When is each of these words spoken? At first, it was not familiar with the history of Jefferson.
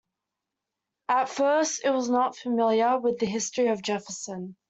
At 1.09 1.29
first, 1.29 1.81
it 1.85 1.91
was 1.91 2.09
not 2.09 2.35
familiar 2.35 2.97
with 2.97 3.19
the 3.19 3.27
history 3.27 3.67
of 3.67 3.83
Jefferson. 3.83 4.55